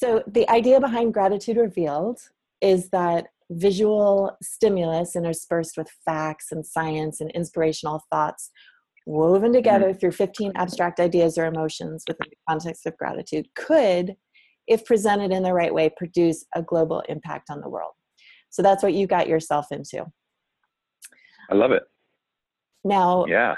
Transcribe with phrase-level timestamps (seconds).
[0.00, 2.20] So, the idea behind Gratitude Revealed
[2.62, 8.50] is that visual stimulus interspersed with facts and science and inspirational thoughts
[9.04, 9.98] woven together mm-hmm.
[9.98, 14.16] through 15 abstract ideas or emotions within the context of gratitude could
[14.66, 17.92] if presented in the right way produce a global impact on the world.
[18.48, 20.06] So that's what you got yourself into.
[21.50, 21.82] I love it.
[22.84, 23.56] Now yeah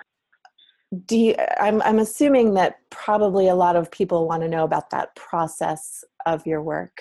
[1.07, 4.91] do you, I'm, I'm assuming that probably a lot of people want to know about
[4.91, 7.01] that process of your work.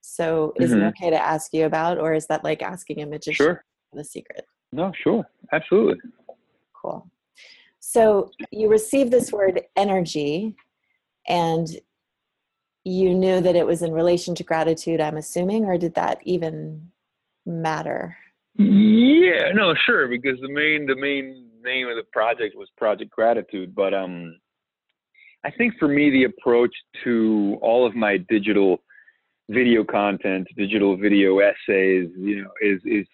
[0.00, 0.82] So is mm-hmm.
[0.82, 3.64] it okay to ask you about or is that like asking a magician sure.
[3.92, 4.46] the secret?
[4.72, 5.28] No sure.
[5.52, 5.96] Absolutely.
[6.72, 7.10] Cool.
[7.80, 10.56] So you received this word energy
[11.28, 11.68] and
[12.84, 16.88] you knew that it was in relation to gratitude i'm assuming or did that even
[17.44, 18.16] matter?
[18.56, 23.74] Yeah no sure because the main the main name of the project was project gratitude
[23.74, 24.38] but um
[25.44, 26.74] i think for me the approach
[27.04, 28.78] to all of my digital
[29.50, 33.06] video content digital video essays you know is is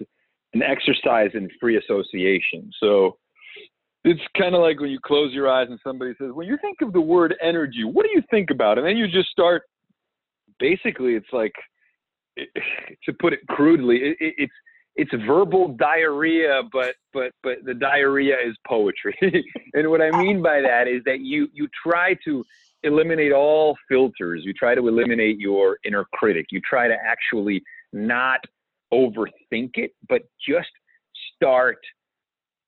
[0.54, 3.16] an exercise in free association so
[4.04, 6.78] it's kind of like when you close your eyes and somebody says, when you think
[6.82, 8.78] of the word energy, what do you think about?
[8.78, 9.62] And then you just start.
[10.58, 11.52] Basically, it's like,
[12.36, 14.52] to put it crudely, it, it, it's
[14.96, 19.16] it's verbal diarrhea, but but but the diarrhea is poetry.
[19.74, 22.44] and what I mean by that is that you you try to
[22.82, 24.42] eliminate all filters.
[24.44, 26.46] You try to eliminate your inner critic.
[26.50, 28.40] You try to actually not
[28.92, 30.70] overthink it, but just
[31.34, 31.78] start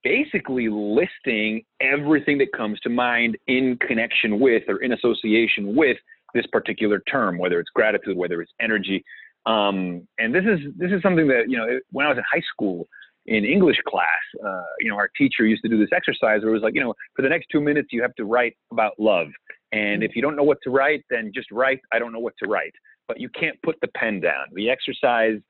[0.03, 5.97] basically listing everything that comes to mind in connection with or in association with
[6.35, 9.03] this particular term, whether it's gratitude, whether it's energy.
[9.47, 12.43] Um, and this is this is something that you know when I was in high
[12.53, 12.89] school
[13.27, 14.07] in English class,
[14.45, 16.81] uh, you know our teacher used to do this exercise where it was like you
[16.81, 19.29] know for the next two minutes you have to write about love,
[19.73, 22.35] and if you don't know what to write, then just write I don't know what
[22.43, 22.75] to write,
[23.07, 24.47] but you can't put the pen down.
[24.55, 25.41] The exercise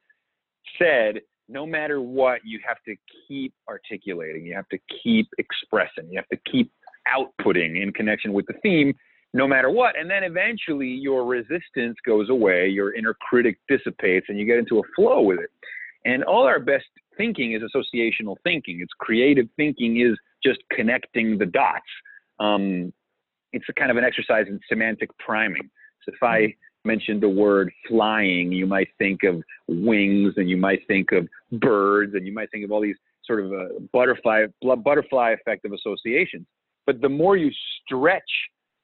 [0.78, 2.96] said no matter what, you have to
[3.28, 6.72] keep articulating, you have to keep expressing, you have to keep
[7.14, 8.94] outputting in connection with the theme,
[9.34, 9.98] no matter what.
[9.98, 14.78] And then eventually your resistance goes away, your inner critic dissipates, and you get into
[14.78, 15.50] a flow with it.
[16.06, 16.84] And all our best
[17.16, 18.78] thinking is associational thinking.
[18.80, 21.82] It's creative thinking is just connecting the dots.
[22.38, 22.92] Um,
[23.52, 25.68] it's a kind of an exercise in semantic priming.
[26.04, 30.80] So if I mentioned the word flying, you might think of wings and you might
[30.86, 31.28] think of
[31.60, 35.72] birds and you might think of all these sort of uh, butterfly butterfly effect of
[35.72, 36.46] associations.
[36.86, 37.50] But the more you
[37.84, 38.22] stretch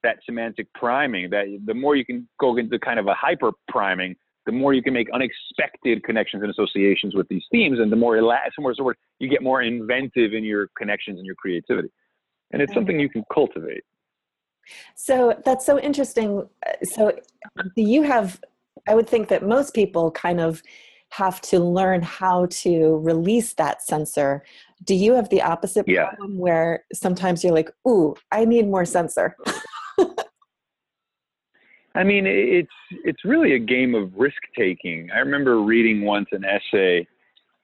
[0.03, 4.15] that semantic priming, that the more you can go into kind of a hyper priming,
[4.45, 8.19] the more you can make unexpected connections and associations with these themes, and the more,
[8.59, 11.89] more sort of, you get more inventive in your connections and your creativity.
[12.51, 13.83] And it's something you can cultivate.
[14.95, 16.47] So that's so interesting.
[16.83, 17.13] So
[17.75, 18.41] do you have,
[18.87, 20.61] I would think that most people kind of
[21.09, 24.43] have to learn how to release that censor.
[24.85, 26.07] Do you have the opposite yeah.
[26.07, 29.35] problem where sometimes you're like, ooh, I need more censor?
[31.95, 32.69] I mean, it's
[33.03, 35.09] it's really a game of risk taking.
[35.13, 37.05] I remember reading once an essay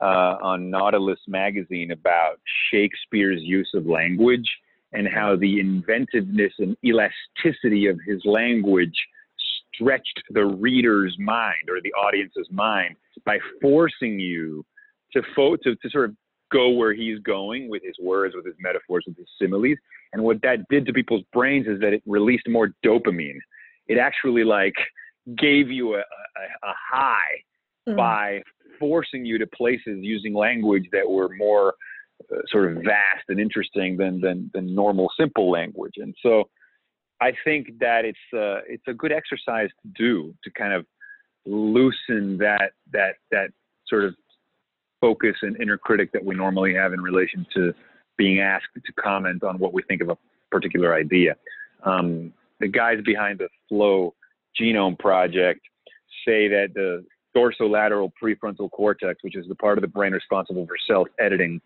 [0.02, 2.40] uh, on Nautilus magazine about
[2.72, 4.50] Shakespeare's use of language
[4.94, 8.96] and how the inventiveness and elasticity of his language
[9.74, 12.96] stretched the reader's mind or the audience's mind
[13.26, 14.66] by forcing you
[15.14, 16.16] to, fo- to, to sort of
[16.52, 19.78] go where he's going with his words, with his metaphors, with his similes.
[20.14, 23.38] And what that did to people's brains is that it released more dopamine.
[23.88, 24.76] It actually like
[25.38, 27.44] gave you a, a, a high
[27.88, 27.98] mm.
[27.98, 28.42] by
[28.80, 31.74] forcing you to places using language that were more
[32.32, 35.94] uh, sort of vast and interesting than, than than normal simple language.
[35.98, 36.46] And so
[37.22, 40.86] I think that it's uh, it's a good exercise to do to kind of
[41.46, 43.50] loosen that that that
[43.88, 44.16] sort of
[45.02, 47.74] focus and inner critic that we normally have in relation to
[48.18, 50.18] being asked to comment on what we think of a
[50.52, 51.36] particular idea.
[51.84, 54.16] Um, the guys behind the Flow
[54.60, 55.62] Genome Project
[56.26, 57.06] say that the
[57.36, 61.62] dorsolateral prefrontal cortex, which is the part of the brain responsible for self-editing,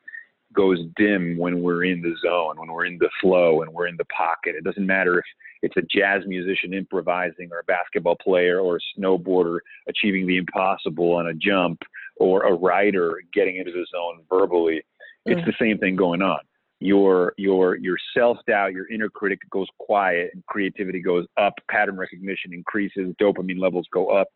[0.54, 3.96] goes dim when we're in the zone, when we're in the flow, and we're in
[3.96, 4.54] the pocket.
[4.56, 5.26] It doesn't matter if
[5.62, 11.14] it's a jazz musician improvising, or a basketball player, or a snowboarder achieving the impossible
[11.14, 11.82] on a jump,
[12.22, 14.82] or a writer getting into the zone verbally.
[15.26, 15.46] It's mm.
[15.46, 16.40] the same thing going on.
[16.80, 21.54] Your your your self doubt, your inner critic goes quiet, and creativity goes up.
[21.70, 24.28] Pattern recognition increases, dopamine levels go up,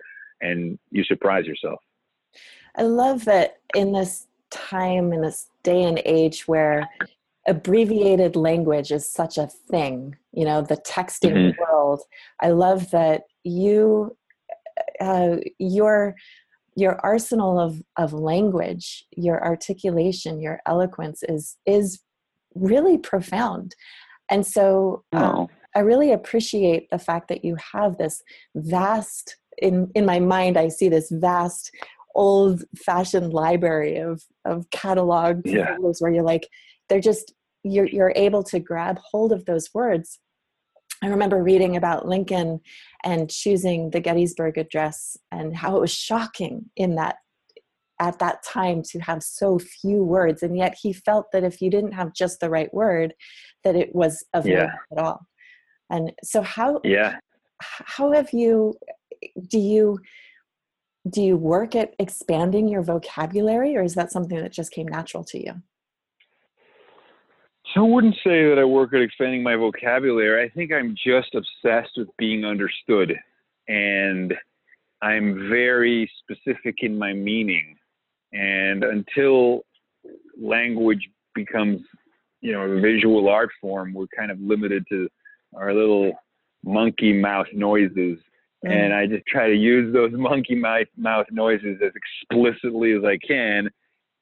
[0.41, 1.79] and you surprise yourself.
[2.75, 6.87] I love that in this time in this day and age where
[7.47, 11.61] abbreviated language is such a thing you know the texting mm-hmm.
[11.61, 12.01] world
[12.41, 14.15] i love that you
[14.99, 16.15] uh, your
[16.75, 21.99] your arsenal of of language, your articulation, your eloquence is is
[22.53, 23.75] really profound.
[24.29, 28.23] And so um, I really appreciate the fact that you have this
[28.55, 31.71] vast in in my mind I see this vast
[32.13, 35.77] old fashioned library of of catalog yeah.
[35.77, 36.47] where you're like
[36.89, 37.33] they're just
[37.63, 40.19] you're you're able to grab hold of those words
[41.03, 42.61] I remember reading about Lincoln
[43.03, 47.17] and choosing the Gettysburg Address and how it was shocking in that
[47.99, 51.69] at that time to have so few words and yet he felt that if you
[51.69, 53.13] didn't have just the right word
[53.63, 54.67] that it was of yeah.
[54.91, 55.25] no at all.
[55.89, 57.17] And so how yeah.
[57.59, 58.73] how have you
[59.49, 59.99] do you
[61.09, 65.23] do you work at expanding your vocabulary or is that something that just came natural
[65.23, 65.53] to you
[67.77, 70.43] I wouldn't say that I work at expanding my vocabulary.
[70.43, 73.13] I think I'm just obsessed with being understood.
[73.67, 74.33] And
[75.01, 77.75] I'm very specific in my meaning.
[78.31, 79.65] And until
[80.39, 81.81] language becomes,
[82.41, 85.09] you know, a visual art form, we're kind of limited to
[85.55, 86.13] our little
[86.63, 88.17] monkey mouth noises.
[88.65, 88.71] Mm.
[88.71, 93.69] And I just try to use those monkey mouth noises as explicitly as I can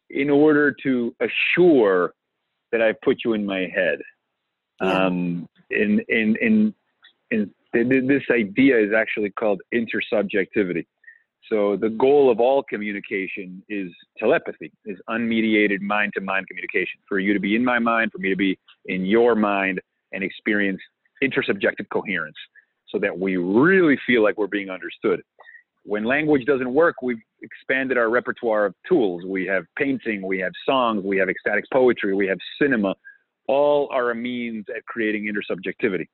[0.09, 2.13] in order to assure
[2.73, 3.99] that I put you in my head.
[4.81, 5.05] Yeah.
[5.05, 6.73] Um, in, in, in,
[7.31, 10.85] in, this idea is actually called intersubjectivity.
[11.49, 16.99] So the goal of all communication is telepathy, is unmediated mind-to-mind communication.
[17.07, 19.79] For you to be in my mind, for me to be in your mind,
[20.11, 20.81] and experience
[21.23, 22.35] intersubjective coherence,
[22.89, 25.21] so that we really feel like we're being understood.
[25.83, 29.23] When language doesn't work, we've expanded our repertoire of tools.
[29.25, 32.95] We have painting, we have songs, we have ecstatic poetry, we have cinema.
[33.47, 36.07] All are a means at creating intersubjectivity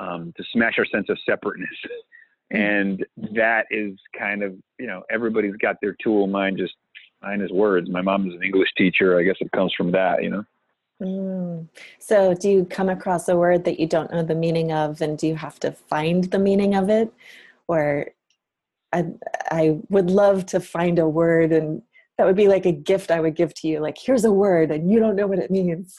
[0.00, 1.68] um, to smash our sense of separateness.
[2.50, 6.26] And that is kind of, you know, everybody's got their tool.
[6.26, 6.74] Mine just,
[7.22, 7.90] mine is words.
[7.90, 9.18] My mom is an English teacher.
[9.18, 10.44] I guess it comes from that, you know.
[11.02, 11.68] Mm.
[11.98, 15.18] So, do you come across a word that you don't know the meaning of, and
[15.18, 17.12] do you have to find the meaning of it,
[17.66, 18.06] or
[18.94, 19.04] I,
[19.50, 21.82] I would love to find a word and
[22.16, 23.80] that would be like a gift I would give to you.
[23.80, 25.98] Like, here's a word and you don't know what it means.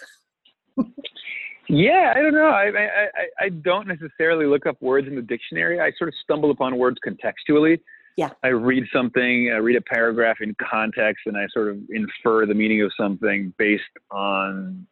[1.67, 2.47] yeah, I don't know.
[2.47, 3.07] I, I,
[3.41, 5.81] I don't necessarily look up words in the dictionary.
[5.81, 7.79] I sort of stumble upon words contextually.
[8.15, 8.29] Yeah.
[8.43, 12.53] I read something, I read a paragraph in context, and I sort of infer the
[12.53, 14.87] meaning of something based on,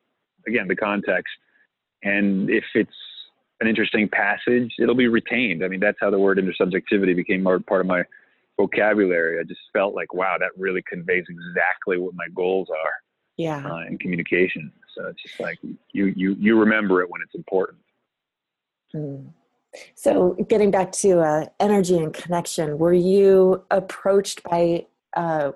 [0.46, 1.32] again, the context.
[2.04, 2.92] And if it's
[3.64, 5.64] an interesting passage, it'll be retained.
[5.64, 8.04] I mean, that's how the word intersubjectivity became more part of my
[8.58, 9.40] vocabulary.
[9.40, 12.94] I just felt like, wow, that really conveys exactly what my goals are.
[13.38, 13.66] Yeah.
[13.66, 14.72] Uh, in communication.
[14.96, 15.58] So it's just like
[15.92, 17.80] you you you remember it when it's important.
[18.96, 19.30] Mm.
[19.96, 24.86] So getting back to uh, energy and connection, were you approached by
[25.16, 25.54] uh,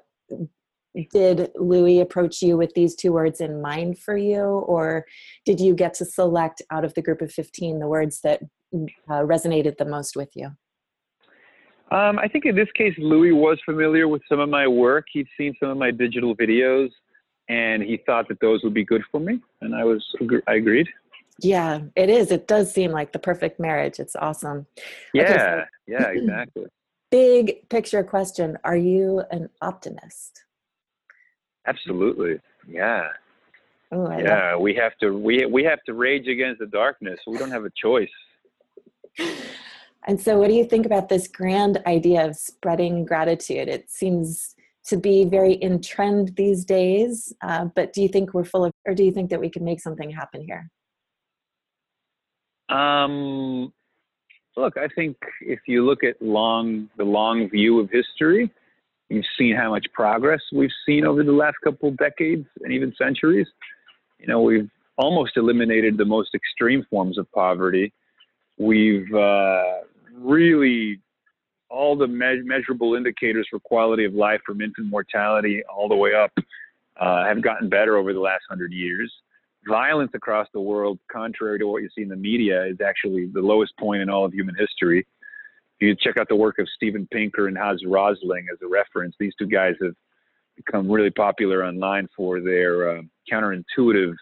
[1.11, 5.05] did Louie approach you with these two words in mind for you, or
[5.45, 8.41] did you get to select out of the group of 15 the words that
[8.73, 10.51] uh, resonated the most with you?
[11.89, 15.05] Um, I think in this case, Louie was familiar with some of my work.
[15.11, 16.89] He'd seen some of my digital videos,
[17.47, 20.05] and he thought that those would be good for me, and I was
[20.47, 20.87] I agreed.
[21.39, 22.31] Yeah, it is.
[22.31, 23.99] It does seem like the perfect marriage.
[23.99, 24.65] It's awesome.
[25.13, 26.65] Yeah, okay, so, yeah, exactly.
[27.11, 30.43] Big picture question: Are you an optimist?
[31.67, 32.39] Absolutely.
[32.67, 33.09] Yeah.
[33.91, 37.19] Oh, yeah, we have to we we have to rage against the darkness.
[37.25, 38.09] We don't have a choice.
[40.09, 43.67] And so what do you think about this grand idea of spreading gratitude?
[43.67, 44.55] It seems
[44.85, 48.71] to be very in trend these days, uh, but do you think we're full of
[48.85, 50.71] or do you think that we can make something happen here?
[52.69, 53.73] Um
[54.55, 58.49] look, I think if you look at long the long view of history,
[59.09, 63.47] You've seen how much progress we've seen over the last couple decades and even centuries.
[64.19, 67.93] You know, we've almost eliminated the most extreme forms of poverty.
[68.57, 69.63] We've uh,
[70.13, 70.99] really
[71.69, 76.13] all the me- measurable indicators for quality of life from infant mortality all the way
[76.13, 76.31] up
[76.99, 79.11] uh, have gotten better over the last hundred years.
[79.67, 83.41] Violence across the world, contrary to what you see in the media, is actually the
[83.41, 85.05] lowest point in all of human history
[85.79, 89.33] you check out the work of Steven Pinker and Hans Rosling as a reference, these
[89.37, 89.93] two guys have
[90.55, 94.13] become really popular online for their uh, counterintuitive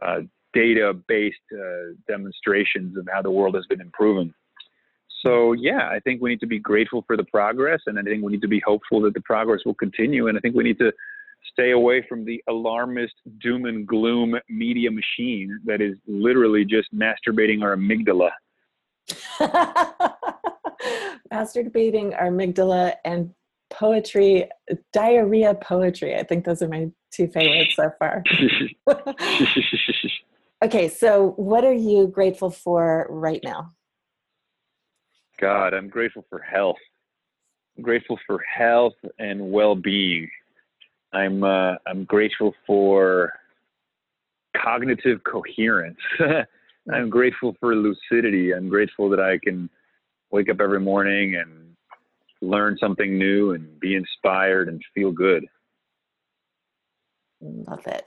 [0.00, 0.20] uh,
[0.54, 4.32] data-based uh, demonstrations of how the world has been improving.
[5.22, 8.24] So yeah, I think we need to be grateful for the progress, and I think
[8.24, 10.28] we need to be hopeful that the progress will continue.
[10.28, 10.92] And I think we need to
[11.52, 17.62] stay away from the alarmist doom and gloom media machine that is literally just masturbating
[17.62, 18.30] our amygdala.
[21.32, 23.34] masturbating, our amygdala, and
[23.70, 24.48] poetry,
[24.92, 26.16] diarrhea poetry.
[26.16, 28.22] I think those are my two favorites so far.
[30.64, 33.72] okay, so what are you grateful for right now?
[35.40, 36.76] God, I'm grateful for health.
[37.76, 40.30] I'm grateful for health and well-being.
[41.14, 43.32] I'm uh, I'm grateful for
[44.56, 45.98] cognitive coherence.
[46.92, 48.52] I'm grateful for lucidity.
[48.52, 49.68] I'm grateful that I can
[50.32, 51.76] wake up every morning and
[52.40, 55.46] learn something new and be inspired and feel good.
[57.40, 58.04] Love it.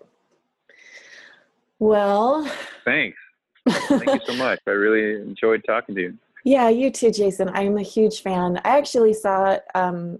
[1.79, 2.50] Well,
[2.84, 3.17] thanks.
[3.70, 4.60] Thank you so much.
[4.67, 6.17] I really enjoyed talking to you.
[6.44, 7.50] Yeah, you too, Jason.
[7.53, 8.62] I'm a huge fan.
[8.63, 10.20] I actually saw um,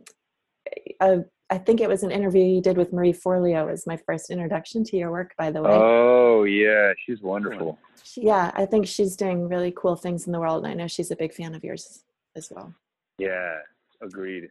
[1.00, 4.32] a I think it was an interview you did with Marie Forleo as my first
[4.32, 5.72] introduction to your work, by the way.
[5.72, 6.94] Oh, yeah.
[7.06, 7.78] She's wonderful.
[8.18, 10.64] Yeah, I think she's doing really cool things in the world.
[10.64, 12.04] And I know she's a big fan of yours
[12.36, 12.74] as well.
[13.20, 13.60] Yeah,
[14.02, 14.50] agreed.